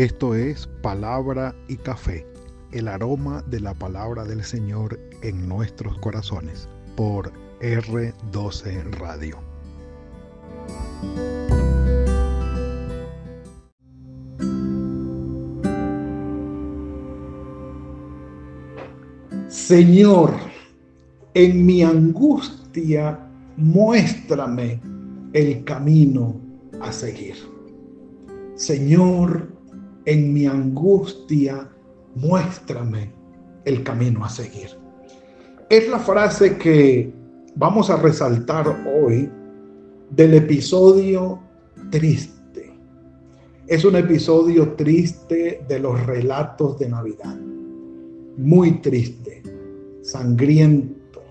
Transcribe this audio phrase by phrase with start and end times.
[0.00, 2.26] Esto es Palabra y Café,
[2.72, 7.30] el aroma de la palabra del Señor en nuestros corazones, por
[7.60, 9.36] R12 Radio.
[19.48, 20.34] Señor,
[21.34, 23.20] en mi angustia,
[23.58, 24.80] muéstrame
[25.34, 26.40] el camino
[26.80, 27.36] a seguir.
[28.54, 29.59] Señor,
[30.04, 31.68] en mi angustia,
[32.14, 33.12] muéstrame
[33.64, 34.70] el camino a seguir.
[35.68, 37.12] Es la frase que
[37.54, 39.30] vamos a resaltar hoy
[40.10, 41.40] del episodio
[41.90, 42.74] triste.
[43.66, 47.38] Es un episodio triste de los relatos de Navidad.
[48.36, 49.42] Muy triste,
[50.02, 51.22] sangriento,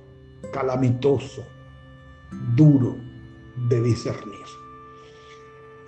[0.54, 1.44] calamitoso,
[2.56, 2.96] duro
[3.70, 4.59] de discernir.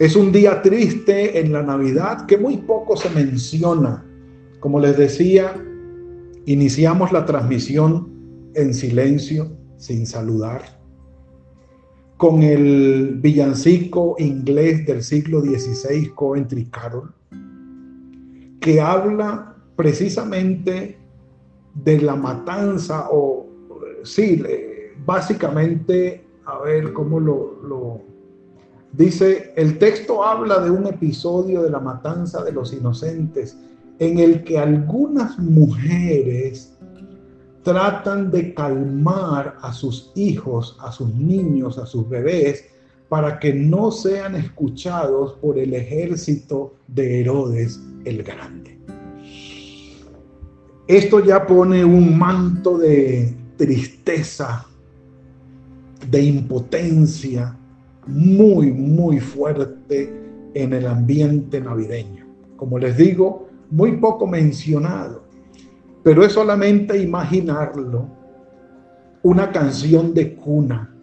[0.01, 4.03] Es un día triste en la Navidad que muy poco se menciona.
[4.59, 5.63] Como les decía,
[6.47, 8.09] iniciamos la transmisión
[8.55, 10.63] en silencio, sin saludar,
[12.17, 17.13] con el villancico inglés del siglo XVI, Coventry Carol,
[18.59, 20.97] que habla precisamente
[21.75, 23.45] de la matanza o,
[24.01, 24.41] sí,
[25.05, 28.10] básicamente, a ver cómo lo, lo
[28.93, 33.57] Dice, el texto habla de un episodio de la matanza de los inocentes
[33.99, 36.73] en el que algunas mujeres
[37.63, 42.65] tratan de calmar a sus hijos, a sus niños, a sus bebés,
[43.07, 48.79] para que no sean escuchados por el ejército de Herodes el Grande.
[50.87, 54.65] Esto ya pone un manto de tristeza,
[56.09, 57.57] de impotencia,
[58.11, 60.13] muy, muy fuerte
[60.53, 62.25] en el ambiente navideño.
[62.57, 65.23] Como les digo, muy poco mencionado,
[66.03, 68.07] pero es solamente imaginarlo,
[69.23, 70.93] una canción de cuna,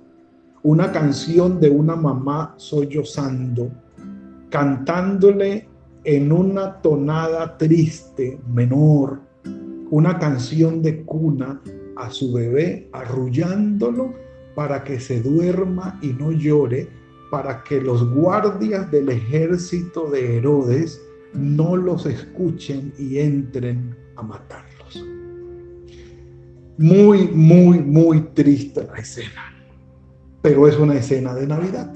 [0.62, 3.70] una canción de una mamá sollozando,
[4.50, 5.69] cantándole
[6.04, 9.20] en una tonada triste, menor,
[9.90, 11.60] una canción de cuna
[11.96, 14.27] a su bebé, arrullándolo
[14.58, 16.88] para que se duerma y no llore,
[17.30, 21.00] para que los guardias del ejército de Herodes
[21.32, 25.06] no los escuchen y entren a matarlos.
[26.76, 29.54] Muy, muy, muy triste la escena,
[30.42, 31.94] pero es una escena de Navidad.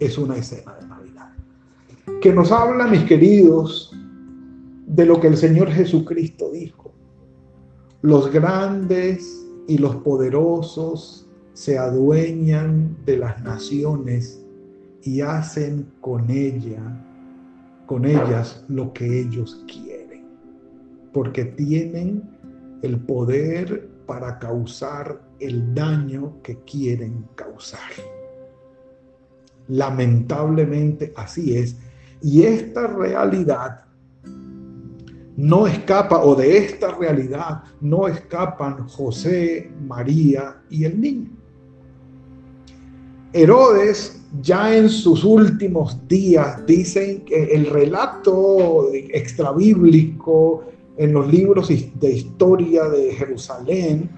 [0.00, 1.30] Es una escena de Navidad.
[2.20, 3.96] Que nos habla, mis queridos,
[4.84, 6.92] de lo que el Señor Jesucristo dijo.
[8.02, 11.26] Los grandes y los poderosos
[11.58, 14.40] se adueñan de las naciones
[15.02, 16.80] y hacen con ella,
[17.84, 20.24] con ellas lo que ellos quieren,
[21.12, 22.22] porque tienen
[22.82, 27.90] el poder para causar el daño que quieren causar.
[29.66, 31.76] Lamentablemente así es.
[32.22, 33.80] Y esta realidad
[35.36, 41.37] no escapa, o de esta realidad no escapan José, María y el niño.
[43.32, 50.64] Herodes ya en sus últimos días dicen que el relato extrabíblico
[50.96, 54.10] en los libros de historia de Jerusalén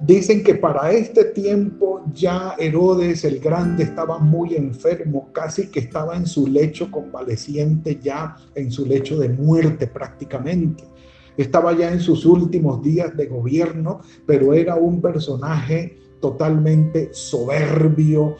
[0.00, 6.16] dicen que para este tiempo ya Herodes el Grande estaba muy enfermo, casi que estaba
[6.16, 10.82] en su lecho convaleciente ya, en su lecho de muerte prácticamente.
[11.36, 18.36] Estaba ya en sus últimos días de gobierno, pero era un personaje totalmente soberbio,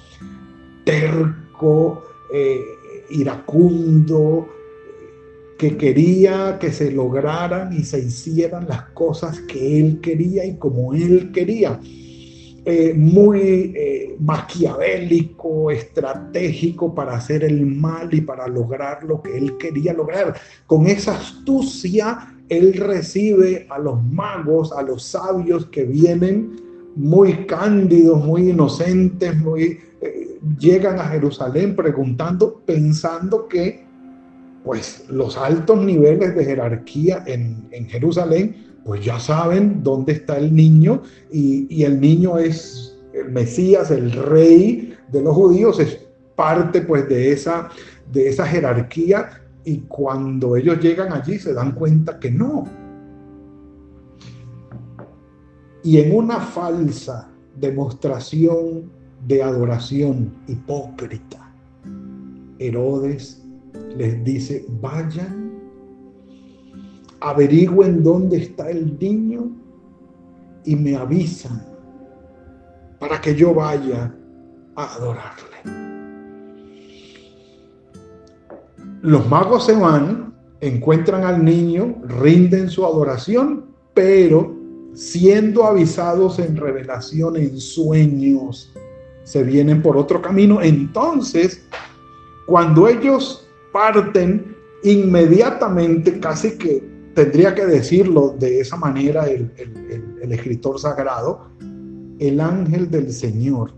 [0.85, 2.61] terco, eh,
[3.11, 4.49] iracundo,
[5.59, 10.95] que quería que se lograran y se hicieran las cosas que él quería y como
[10.95, 11.79] él quería.
[12.65, 19.59] Eh, muy eh, maquiavélico, estratégico para hacer el mal y para lograr lo que él
[19.59, 20.37] quería lograr.
[20.69, 28.25] Con esa astucia, él recibe a los magos, a los sabios que vienen muy cándidos,
[28.25, 33.85] muy inocentes, muy eh, llegan a Jerusalén preguntando, pensando que
[34.65, 41.03] pues los altos niveles de jerarquía en, Jerusalén, pues ya saben dónde está el niño
[41.33, 45.99] y, y, el niño es el Mesías, el rey de los judíos, es
[46.37, 47.69] parte pues de esa,
[48.13, 52.69] de esa jerarquía y cuando ellos llegan allí se dan cuenta que no,
[55.83, 58.91] y en una falsa demostración
[59.27, 61.53] de adoración hipócrita,
[62.59, 63.43] Herodes
[63.97, 65.53] les dice, vayan
[67.23, 69.51] averigüen dónde está el niño
[70.65, 71.65] y me avisan
[72.99, 74.13] para que yo vaya
[74.77, 75.57] a adorarle.
[79.03, 84.57] Los magos se van, encuentran al niño, rinden su adoración, pero
[84.95, 88.73] siendo avisados en revelación, en sueños,
[89.25, 90.61] se vienen por otro camino.
[90.61, 91.65] Entonces,
[92.47, 96.83] cuando ellos parten, inmediatamente, casi que
[97.15, 99.51] tendría que decirlo de esa manera el,
[100.21, 101.49] escritor sagrado,
[102.19, 103.73] el ángel del Señor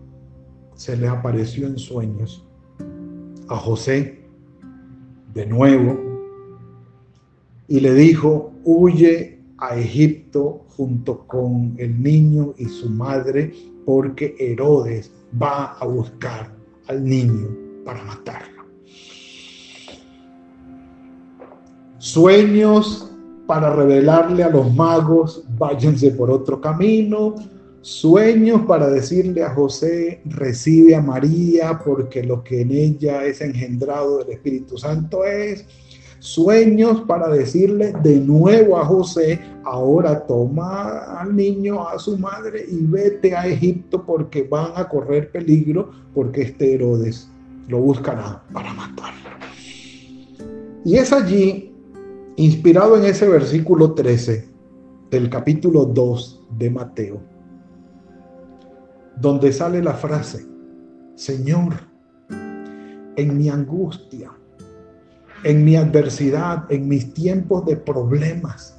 [0.75, 2.47] se le apareció en sueños
[3.49, 4.25] a José
[5.35, 5.99] de nuevo
[7.69, 13.53] y le dijo, huye a Egipto junto con el niño y su madre,
[13.85, 15.11] porque Herodes
[15.41, 16.55] va a buscar
[16.89, 17.49] al niño
[17.85, 18.65] para matarlo.
[21.99, 23.11] Sueños
[23.47, 27.35] para revelarle a los magos, váyanse por otro camino,
[27.85, 34.21] Sueños para decirle a José, recibe a María porque lo que en ella es engendrado
[34.21, 35.67] del Espíritu Santo es.
[36.25, 42.87] Sueños para decirle de nuevo a José, ahora toma al niño, a su madre y
[42.87, 47.31] vete a Egipto porque van a correr peligro porque este Herodes
[47.69, 49.29] lo buscará para matarlo.
[50.83, 51.75] Y es allí,
[52.37, 54.49] inspirado en ese versículo 13
[55.11, 57.21] del capítulo 2 de Mateo,
[59.21, 60.47] donde sale la frase,
[61.17, 61.75] Señor,
[62.31, 64.31] en mi angustia,
[65.45, 68.77] en mi adversidad, en mis tiempos de problemas,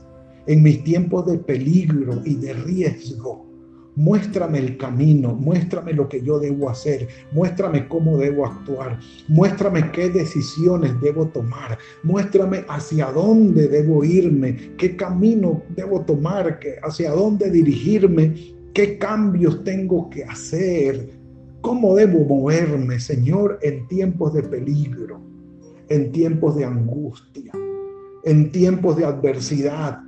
[0.47, 3.45] en mis tiempos de peligro y de riesgo,
[3.95, 10.09] muéstrame el camino, muéstrame lo que yo debo hacer, muéstrame cómo debo actuar, muéstrame qué
[10.09, 18.55] decisiones debo tomar, muéstrame hacia dónde debo irme, qué camino debo tomar, hacia dónde dirigirme
[18.75, 21.17] ¿Qué cambios tengo que hacer?
[21.61, 25.21] ¿Cómo debo moverme, Señor, en tiempos de peligro,
[25.89, 27.51] en tiempos de angustia,
[28.23, 30.01] en tiempos de adversidad,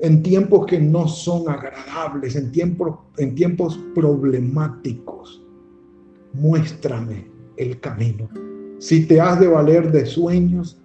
[0.00, 5.42] en tiempos que no son agradables, en tiempos, en tiempos problemáticos?
[6.34, 7.26] Muéstrame
[7.56, 8.28] el camino.
[8.78, 10.80] Si te has de valer de sueños,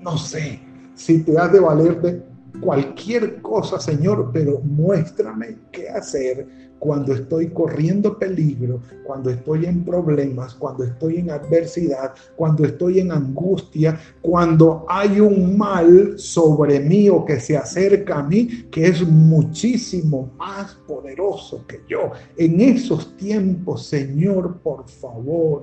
[0.00, 0.60] no sé.
[0.94, 2.22] Si te has de valer de
[2.60, 10.54] cualquier cosa, Señor, pero muéstrame qué hacer cuando estoy corriendo peligro, cuando estoy en problemas,
[10.54, 17.24] cuando estoy en adversidad, cuando estoy en angustia, cuando hay un mal sobre mí o
[17.24, 22.10] que se acerca a mí que es muchísimo más poderoso que yo.
[22.36, 25.62] En esos tiempos, Señor, por favor,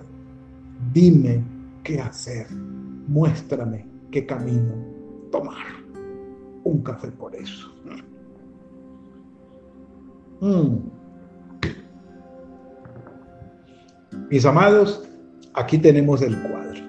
[0.91, 1.43] dime
[1.83, 2.47] qué hacer.
[2.49, 4.73] Muéstrame qué camino
[5.31, 5.67] tomar.
[6.63, 7.71] Un café por eso.
[10.39, 11.00] Mm.
[14.31, 15.03] Mis amados,
[15.53, 16.81] aquí tenemos el cuadro.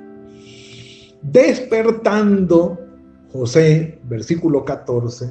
[1.22, 2.78] Despertando,
[3.32, 5.28] José, versículo 14,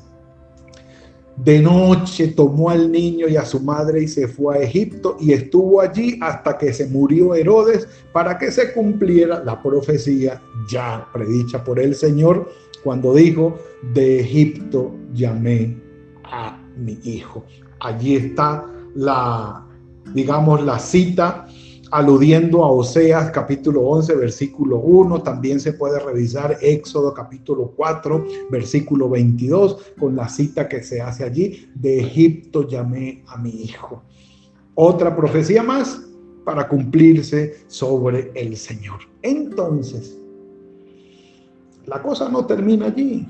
[1.38, 5.32] de noche tomó al niño y a su madre y se fue a Egipto y
[5.32, 11.64] estuvo allí hasta que se murió Herodes para que se cumpliera la profecía ya predicha
[11.64, 12.52] por el Señor
[12.84, 13.58] cuando dijo,
[13.94, 15.78] de Egipto llamé
[16.26, 17.46] a mi hijo.
[17.80, 18.66] Allí está
[18.96, 19.66] la,
[20.14, 21.48] digamos, la cita
[21.92, 25.22] aludiendo a Oseas capítulo 11, versículo 1.
[25.22, 31.26] También se puede revisar Éxodo capítulo 4, versículo 22, con la cita que se hace
[31.26, 34.04] allí, de Egipto llamé a mi hijo.
[34.76, 36.02] Otra profecía más
[36.46, 39.00] para cumplirse sobre el Señor.
[39.22, 40.18] Entonces,
[41.86, 43.28] la cosa no termina allí.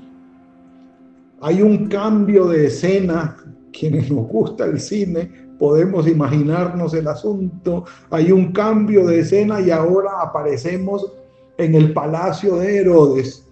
[1.40, 3.36] Hay un cambio de escena,
[3.72, 7.84] quienes nos gusta el cine, podemos imaginarnos el asunto.
[8.10, 11.12] Hay un cambio de escena y ahora aparecemos
[11.56, 13.46] en el palacio de Herodes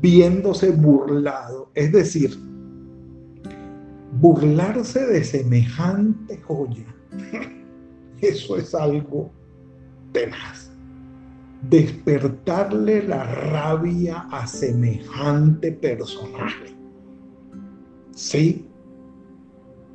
[0.00, 1.70] viéndose burlado.
[1.74, 2.36] Es decir,
[4.18, 6.92] burlarse de semejante joya.
[8.20, 9.30] Eso es algo
[10.10, 10.68] tenaz.
[11.70, 16.74] Despertarle la rabia a semejante personaje.
[18.16, 18.66] Sí,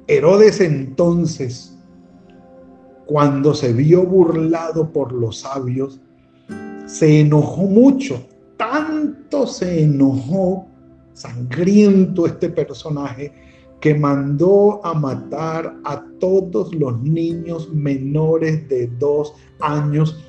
[0.07, 1.77] Herodes entonces,
[3.05, 5.99] cuando se vio burlado por los sabios,
[6.85, 10.65] se enojó mucho, tanto se enojó,
[11.11, 13.33] sangriento este personaje,
[13.81, 20.23] que mandó a matar a todos los niños menores de dos años,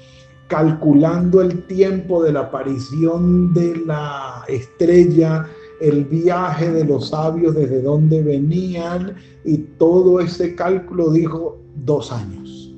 [0.49, 5.47] calculando el tiempo de la aparición de la estrella
[5.81, 12.75] el viaje de los sabios, desde dónde venían y todo ese cálculo dijo dos años.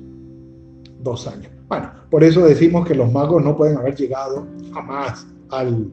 [1.01, 1.51] Dos años.
[1.67, 5.91] Bueno, por eso decimos que los magos no pueden haber llegado jamás al,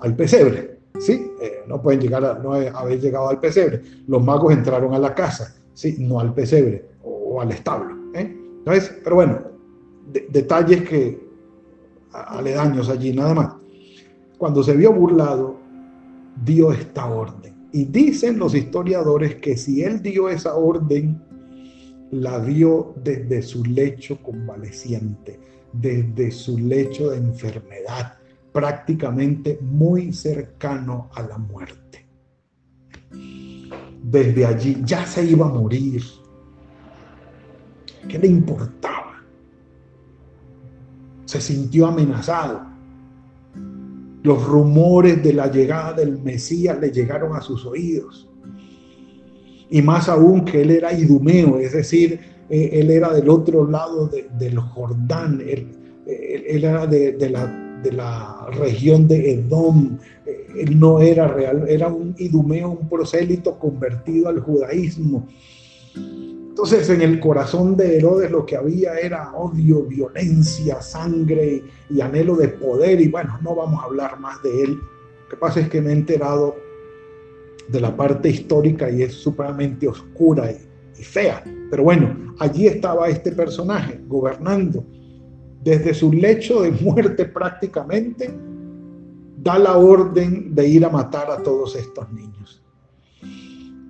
[0.00, 0.80] al pesebre.
[0.98, 1.32] ¿sí?
[1.40, 3.82] Eh, no pueden llegar a no haber llegado al pesebre.
[4.06, 5.96] Los magos entraron a la casa, ¿sí?
[5.98, 7.96] No al pesebre o, al establo.
[8.14, 8.36] ¿eh?
[8.58, 9.38] Entonces, pero bueno,
[10.28, 11.20] detalles que
[12.12, 13.54] aledaños allí, nada más.
[14.38, 15.59] Cuando se vio burlado,
[16.44, 17.68] dio esta orden.
[17.72, 21.22] Y dicen los historiadores que si él dio esa orden,
[22.10, 25.38] la dio desde su lecho convaleciente,
[25.72, 28.18] desde su lecho de enfermedad,
[28.52, 32.06] prácticamente muy cercano a la muerte.
[34.02, 36.02] Desde allí ya se iba a morir.
[38.08, 39.22] ¿Qué le importaba?
[41.26, 42.69] Se sintió amenazado.
[44.22, 48.28] Los rumores de la llegada del Mesías le llegaron a sus oídos.
[49.70, 54.08] Y más aún que él era idumeo, es decir, eh, él era del otro lado
[54.08, 55.68] del Jordán, él,
[56.06, 59.98] era de la de la región de Edom.
[60.26, 65.26] Eh, él no era real, era un idumeo, un prosélito convertido al judaísmo.
[66.62, 72.36] Entonces en el corazón de Herodes lo que había era odio, violencia, sangre y anhelo
[72.36, 73.00] de poder.
[73.00, 74.74] Y bueno, no vamos a hablar más de él.
[74.74, 76.54] Lo que pasa es que me he enterado
[77.66, 80.58] de la parte histórica y es supremamente oscura y,
[81.00, 81.42] y fea.
[81.70, 84.84] Pero bueno, allí estaba este personaje gobernando
[85.64, 88.38] desde su lecho de muerte prácticamente,
[89.38, 92.62] da la orden de ir a matar a todos estos niños.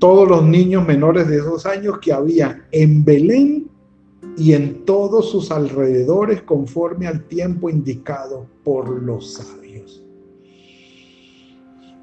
[0.00, 3.70] Todos los niños menores de esos años que había en Belén
[4.36, 10.02] y en todos sus alrededores conforme al tiempo indicado por los sabios.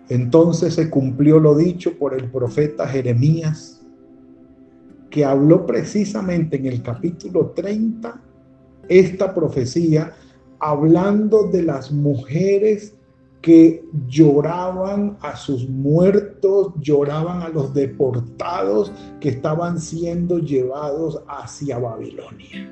[0.10, 3.86] Entonces se cumplió lo dicho por el profeta Jeremías,
[5.10, 8.22] que habló precisamente en el capítulo 30
[8.88, 10.13] esta profecía
[10.60, 12.97] hablando de las mujeres
[13.48, 22.70] que lloraban a sus muertos, lloraban a los deportados que estaban siendo llevados hacia Babilonia.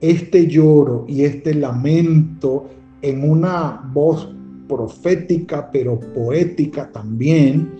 [0.00, 2.68] Este lloro y este lamento
[3.00, 4.28] en una voz
[4.68, 7.74] profética pero poética también,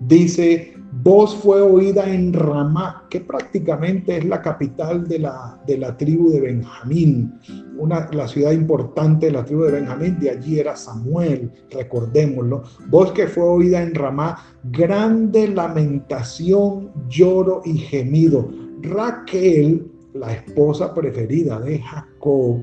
[0.00, 5.96] dice, Voz fue oída en Ramá, que prácticamente es la capital de la, de la
[5.96, 7.38] tribu de Benjamín,
[7.76, 12.62] una, la ciudad importante de la tribu de Benjamín, de allí era Samuel, recordémoslo.
[12.88, 18.48] Voz que fue oída en Ramá, grande lamentación, lloro y gemido.
[18.80, 22.62] Raquel, la esposa preferida de Jacob,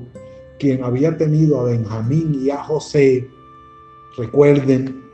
[0.58, 3.28] quien había tenido a Benjamín y a José,
[4.16, 5.05] recuerden,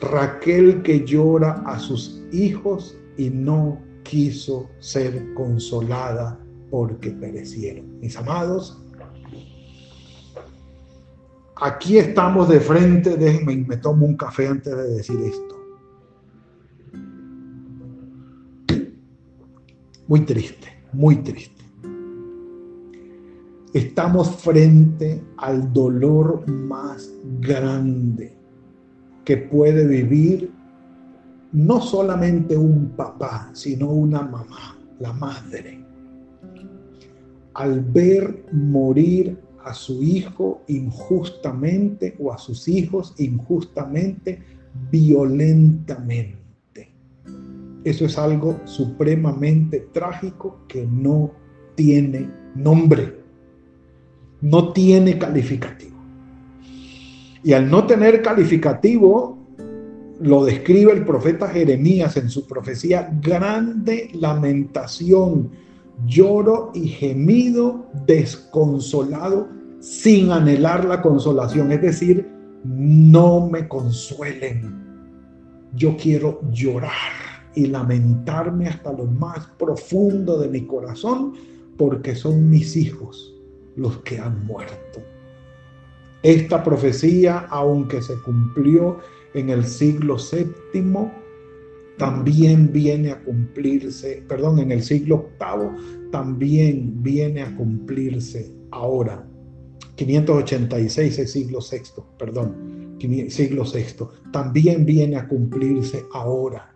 [0.00, 6.38] Raquel que llora a sus hijos y no quiso ser consolada
[6.70, 7.98] porque perecieron.
[8.00, 8.80] Mis amados,
[11.56, 15.56] aquí estamos de frente, déjenme, me tomo un café antes de decir esto.
[20.06, 21.64] Muy triste, muy triste.
[23.74, 28.37] Estamos frente al dolor más grande
[29.28, 30.50] que puede vivir
[31.52, 35.84] no solamente un papá, sino una mamá, la madre.
[37.52, 44.40] Al ver morir a su hijo injustamente o a sus hijos injustamente,
[44.90, 46.90] violentamente.
[47.84, 51.32] Eso es algo supremamente trágico que no
[51.74, 53.20] tiene nombre,
[54.40, 55.97] no tiene calificativo.
[57.42, 59.38] Y al no tener calificativo,
[60.20, 65.50] lo describe el profeta Jeremías en su profecía, grande lamentación,
[66.06, 69.48] lloro y gemido desconsolado
[69.80, 71.70] sin anhelar la consolación.
[71.72, 72.28] Es decir,
[72.64, 74.86] no me consuelen.
[75.74, 76.92] Yo quiero llorar
[77.54, 81.34] y lamentarme hasta lo más profundo de mi corazón
[81.76, 83.34] porque son mis hijos
[83.76, 85.00] los que han muerto.
[86.28, 88.98] Esta profecía, aunque se cumplió
[89.32, 91.10] en el siglo VII,
[91.96, 99.26] también viene a cumplirse, perdón, en el siglo VIII, también viene a cumplirse ahora.
[99.94, 102.98] 586 es siglo VI, perdón,
[103.30, 106.74] siglo VI, también viene a cumplirse ahora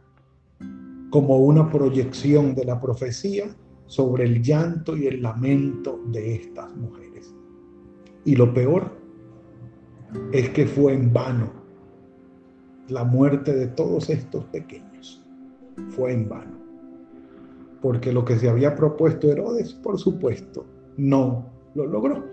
[1.11, 3.55] como una proyección de la profecía
[3.85, 7.35] sobre el llanto y el lamento de estas mujeres.
[8.25, 9.02] Y lo peor
[10.33, 11.63] es que fue en vano
[12.89, 15.23] la muerte de todos estos pequeños
[15.91, 16.59] fue en vano.
[17.81, 20.65] Porque lo que se había propuesto Herodes, por supuesto,
[20.97, 22.25] no lo logró.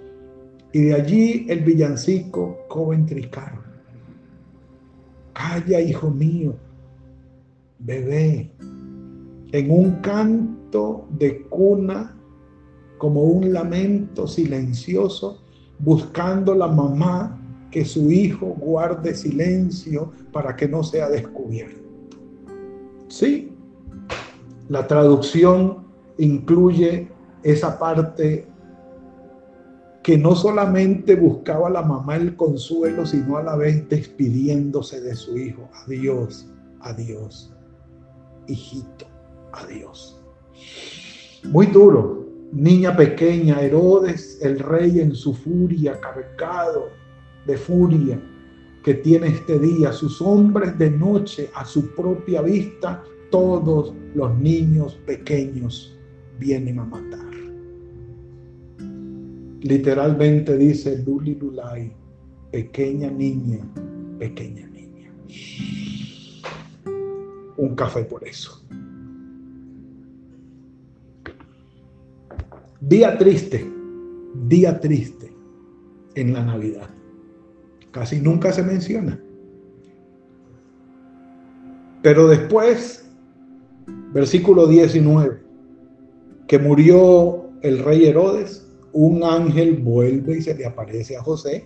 [0.72, 3.30] Y de allí el villancico Coventry.
[5.34, 6.54] Calla, hijo mío,
[7.80, 8.52] bebé,
[9.52, 12.16] en un canto de cuna,
[12.98, 15.42] como un lamento silencioso,
[15.80, 17.39] buscando la mamá
[17.72, 21.80] que su hijo guarde silencio para que no sea descubierto.
[23.08, 23.52] Sí,
[24.68, 27.08] la traducción incluye
[27.44, 28.48] esa parte
[30.04, 35.16] que no solamente buscaba a la mamá el consuelo, sino a la vez despidiéndose de
[35.16, 35.70] su hijo.
[35.86, 36.48] Adiós,
[36.82, 37.54] adiós,
[38.48, 39.06] hijito,
[39.52, 40.20] adiós.
[41.44, 46.99] Muy duro, niña pequeña, Herodes, el rey en su furia, cargado
[47.50, 48.22] de furia
[48.84, 54.94] que tiene este día, sus hombres de noche a su propia vista, todos los niños
[55.06, 55.98] pequeños
[56.40, 57.30] vienen a matar.
[59.62, 61.92] Literalmente dice Luli Lulay,
[62.52, 63.60] pequeña niña,
[64.18, 65.12] pequeña niña.
[67.58, 68.64] Un café por eso.
[72.80, 73.70] Día triste,
[74.48, 75.34] día triste
[76.16, 76.90] en la Navidad.
[77.92, 79.20] Casi nunca se menciona.
[82.02, 83.10] Pero después,
[84.14, 85.40] versículo 19,
[86.48, 91.66] que murió el rey Herodes, un ángel vuelve y se le aparece a José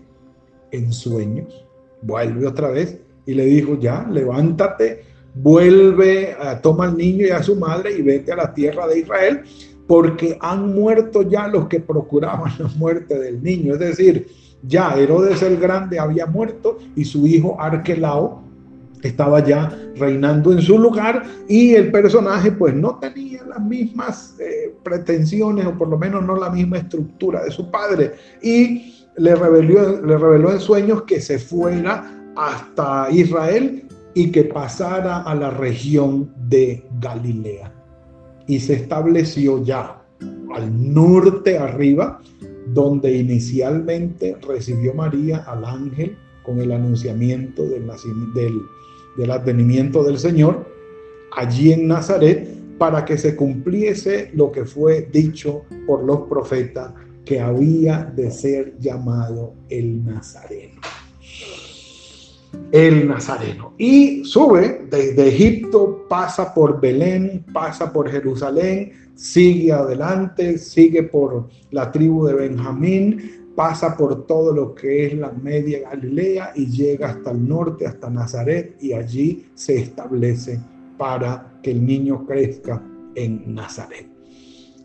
[0.72, 1.66] en sueños,
[2.02, 5.04] vuelve otra vez y le dijo, ya, levántate,
[5.36, 9.00] vuelve, a, toma al niño y a su madre y vete a la tierra de
[9.00, 9.42] Israel,
[9.88, 13.74] porque han muerto ya los que procuraban la muerte del niño.
[13.74, 14.28] Es decir,
[14.64, 18.42] ya Herodes el Grande había muerto y su hijo Arquelao
[19.02, 24.74] estaba ya reinando en su lugar y el personaje pues no tenía las mismas eh,
[24.84, 30.02] pretensiones o por lo menos no la misma estructura de su padre y le reveló,
[30.02, 36.32] le reveló en sueños que se fuera hasta Israel y que pasara a la región
[36.48, 37.72] de Galilea.
[38.48, 40.02] Y se estableció ya
[40.54, 42.22] al norte arriba
[42.68, 47.88] donde inicialmente recibió María al ángel con el anunciamiento del,
[48.34, 48.62] del
[49.18, 50.66] del advenimiento del Señor
[51.36, 52.48] allí en Nazaret
[52.78, 56.94] para que se cumpliese lo que fue dicho por los profetas
[57.26, 60.82] que había de ser llamado el Nazareno.
[62.72, 63.74] El Nazareno.
[63.78, 71.92] Y sube desde Egipto, pasa por Belén, pasa por Jerusalén, sigue adelante, sigue por la
[71.92, 77.32] tribu de Benjamín, pasa por todo lo que es la media Galilea y llega hasta
[77.32, 80.60] el norte, hasta Nazaret, y allí se establece
[80.98, 82.82] para que el niño crezca
[83.16, 84.08] en Nazaret.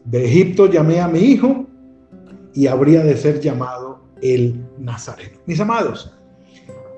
[0.04, 1.66] De Egipto llamé a mi hijo
[2.54, 5.38] y habría de ser llamado el Nazareno.
[5.46, 6.17] Mis amados,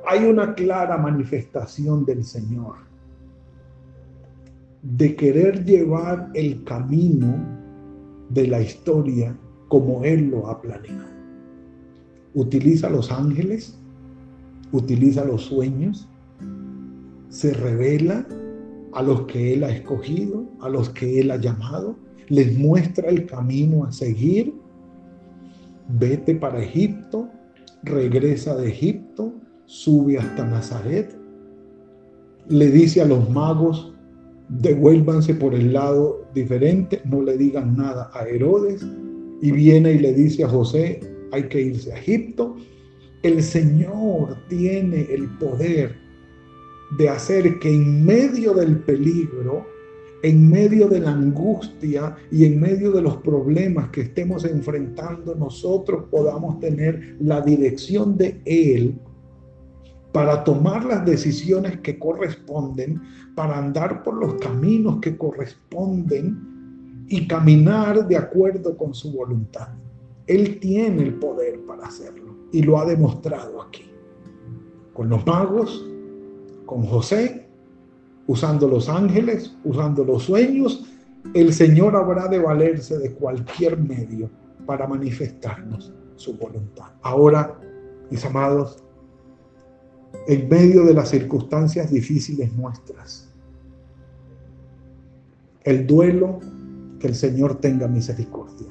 [0.07, 2.77] hay una clara manifestación del Señor
[4.83, 7.37] de querer llevar el camino
[8.31, 9.37] de la historia
[9.69, 11.11] como Él lo ha planeado
[12.35, 13.77] utiliza los ángeles,
[14.73, 16.09] utiliza los sueños,
[17.29, 18.27] se revela
[18.93, 21.97] a los que Él ha escogido, a los que Él ha llamado,
[22.29, 24.55] les muestra el camino a seguir.
[25.89, 27.29] Vete para Egipto,
[27.83, 29.33] regresa de Egipto,
[29.71, 31.17] sube hasta Nazaret,
[32.49, 33.95] le dice a los magos,
[34.49, 38.85] devuélvanse por el lado diferente, no le digan nada a Herodes,
[39.41, 40.99] y viene y le dice a José,
[41.31, 42.57] hay que irse a Egipto.
[43.23, 45.95] El Señor tiene el poder
[46.99, 49.65] de hacer que en medio del peligro,
[50.25, 56.07] en medio de la angustia y en medio de los problemas que estemos enfrentando, nosotros
[56.11, 58.99] podamos tener la dirección de Él
[60.13, 63.01] para tomar las decisiones que corresponden,
[63.35, 69.69] para andar por los caminos que corresponden y caminar de acuerdo con su voluntad.
[70.27, 73.91] Él tiene el poder para hacerlo y lo ha demostrado aquí.
[74.93, 75.87] Con los magos,
[76.67, 77.49] con José,
[78.27, 80.87] usando los ángeles, usando los sueños,
[81.35, 84.31] el Señor habrá de valerse de cualquier medio
[84.67, 86.87] para manifestarnos su voluntad.
[87.03, 87.59] Ahora,
[88.11, 88.85] mis amados,
[90.31, 93.29] en medio de las circunstancias difíciles nuestras,
[95.65, 96.39] el duelo,
[97.01, 98.69] que el Señor tenga misericordia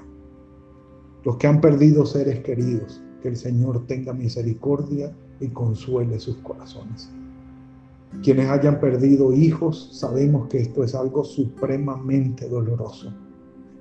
[1.25, 7.09] los que han perdido seres queridos, que el Señor tenga misericordia y consuele sus corazones.
[8.23, 13.13] Quienes hayan perdido hijos, sabemos que esto es algo supremamente doloroso.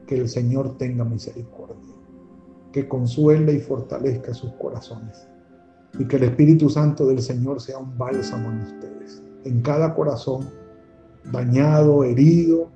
[0.09, 1.95] Que el Señor tenga misericordia,
[2.73, 5.29] que consuele y fortalezca sus corazones
[5.99, 10.49] y que el Espíritu Santo del Señor sea un bálsamo en ustedes, en cada corazón
[11.33, 12.71] dañado, herido,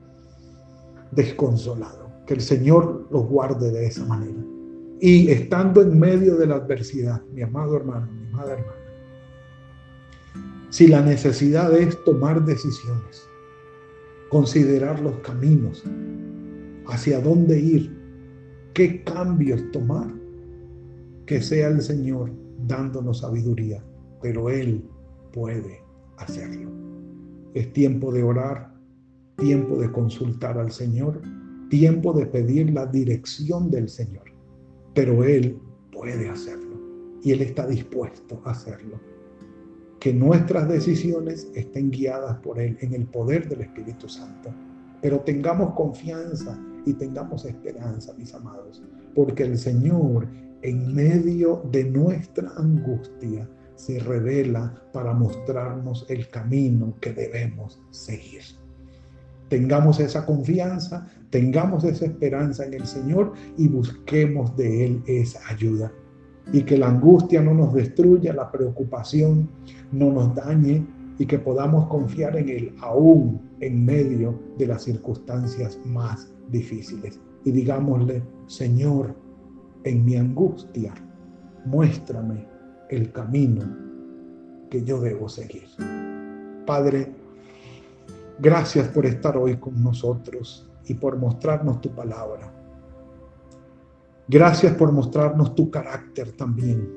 [1.11, 2.11] desconsolado.
[2.27, 4.39] Que el Señor los guarde de esa manera.
[5.01, 8.79] Y estando en medio de la adversidad, mi amado hermano, mi amada hermana,
[10.71, 13.29] si la necesidad es tomar decisiones,
[14.31, 15.83] considerar los caminos,
[16.87, 17.95] hacia dónde ir,
[18.73, 20.07] qué cambios tomar,
[21.27, 22.31] que sea el Señor
[22.73, 23.85] dándonos sabiduría,
[24.23, 24.83] pero Él
[25.33, 25.83] puede
[26.17, 26.71] hacerlo.
[27.55, 28.73] Es tiempo de orar,
[29.37, 31.21] tiempo de consultar al Señor,
[31.69, 34.25] tiempo de pedir la dirección del Señor,
[34.95, 35.59] pero Él
[35.91, 36.81] puede hacerlo
[37.23, 38.99] y Él está dispuesto a hacerlo
[40.01, 44.51] que nuestras decisiones estén guiadas por Él en el poder del Espíritu Santo.
[45.01, 48.83] Pero tengamos confianza y tengamos esperanza, mis amados,
[49.15, 50.27] porque el Señor
[50.63, 58.43] en medio de nuestra angustia se revela para mostrarnos el camino que debemos seguir.
[59.49, 65.93] Tengamos esa confianza, tengamos esa esperanza en el Señor y busquemos de Él esa ayuda
[66.53, 69.49] y que la angustia no nos destruya, la preocupación
[69.93, 70.87] no nos dañe
[71.19, 77.21] y que podamos confiar en Él aún en medio de las circunstancias más difíciles.
[77.45, 79.15] Y digámosle, Señor,
[79.85, 80.95] en mi angustia,
[81.65, 82.47] muéstrame
[82.91, 83.63] el camino
[84.71, 85.69] que yo debo seguir.
[86.67, 87.13] Padre,
[88.39, 92.53] gracias por estar hoy con nosotros y por mostrarnos tu palabra.
[94.29, 96.89] Gracias por mostrarnos tu carácter también.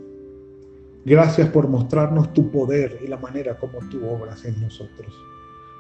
[1.05, 5.13] Gracias por mostrarnos tu poder y la manera como tú obras en nosotros.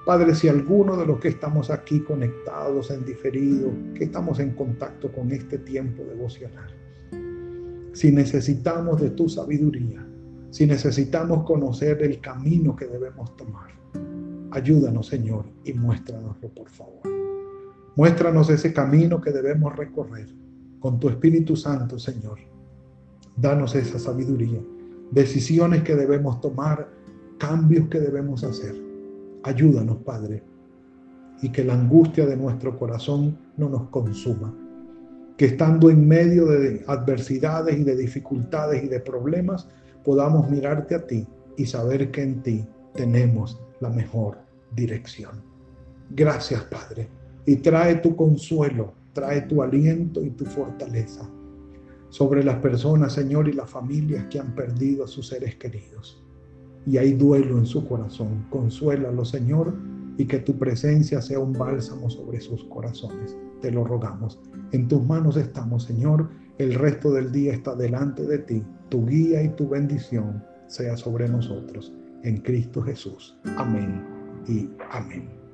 [0.05, 5.11] Padre, si alguno de los que estamos aquí conectados en diferido, que estamos en contacto
[5.11, 6.71] con este tiempo devocional,
[7.95, 10.05] si necesitamos de tu sabiduría,
[10.49, 13.69] si necesitamos conocer el camino que debemos tomar,
[14.51, 17.01] ayúdanos, Señor, y muéstranoslo, por favor.
[17.95, 20.27] Muéstranos ese camino que debemos recorrer
[20.81, 22.37] con tu Espíritu Santo, Señor.
[23.37, 24.59] Danos esa sabiduría,
[25.11, 26.89] decisiones que debemos tomar,
[27.37, 28.75] cambios que debemos hacer.
[29.43, 30.43] Ayúdanos, Padre,
[31.41, 34.53] y que la angustia de nuestro corazón no nos consuma.
[35.37, 39.67] Que estando en medio de adversidades y de dificultades y de problemas,
[40.03, 44.37] podamos mirarte a ti y saber que en ti tenemos la mejor
[44.75, 45.43] dirección.
[46.09, 47.09] Gracias, Padre,
[47.45, 51.25] y trae tu consuelo Trae tu aliento y tu fortaleza
[52.09, 56.21] sobre las personas, Señor, y las familias que han perdido a sus seres queridos.
[56.85, 58.45] Y hay duelo en su corazón.
[58.49, 59.73] Consuélalo, Señor,
[60.17, 63.35] y que tu presencia sea un bálsamo sobre sus corazones.
[63.61, 64.39] Te lo rogamos.
[64.71, 66.29] En tus manos estamos, Señor.
[66.57, 68.63] El resto del día está delante de ti.
[68.89, 71.93] Tu guía y tu bendición sea sobre nosotros.
[72.23, 73.37] En Cristo Jesús.
[73.57, 74.03] Amén
[74.47, 75.44] y amén.